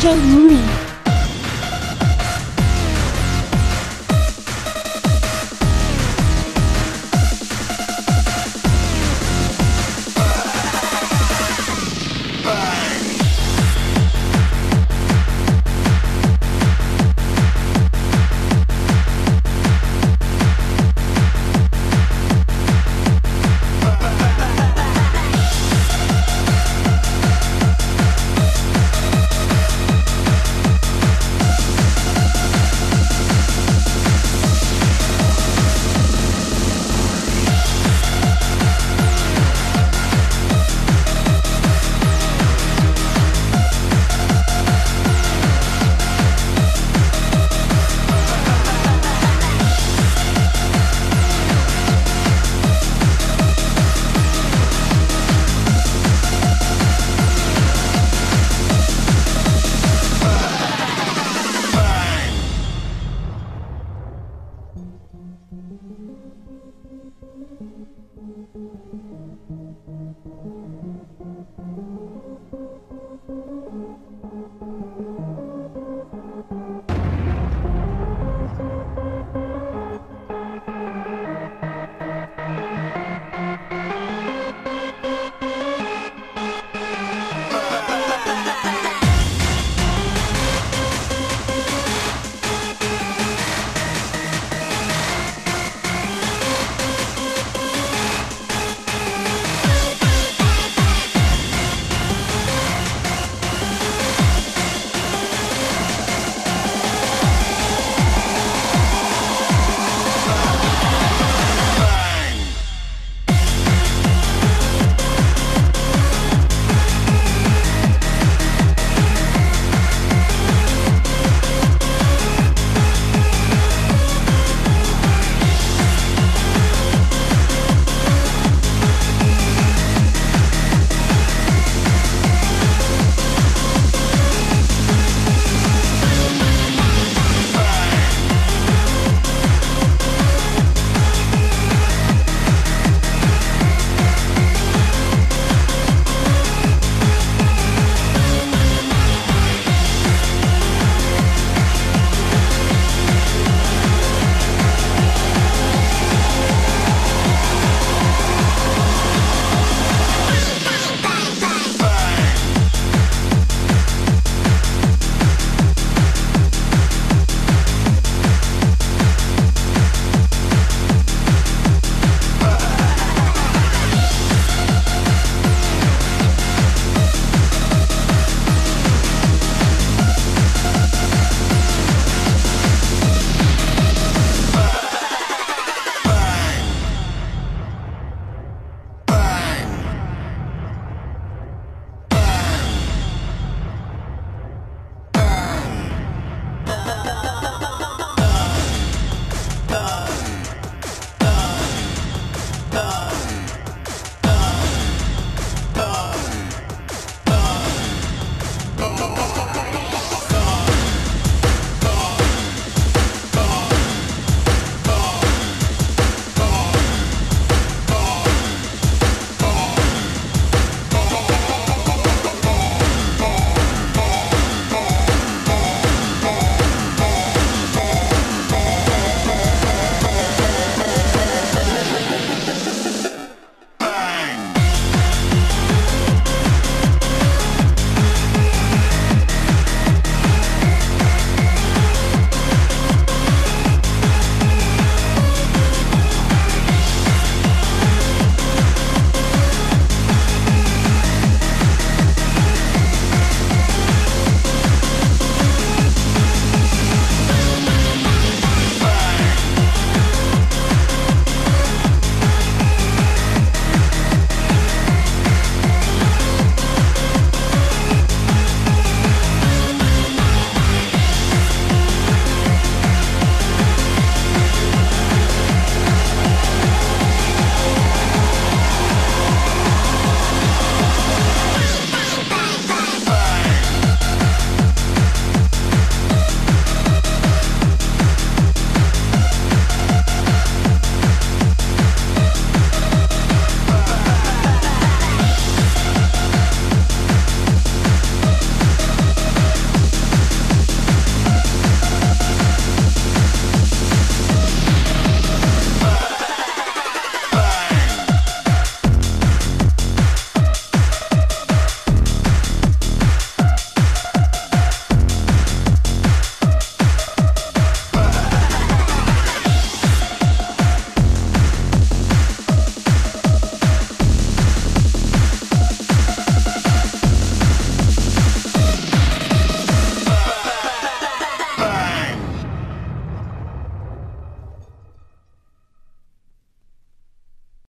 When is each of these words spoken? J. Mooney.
J. 0.00 0.16
Mooney. 0.16 0.89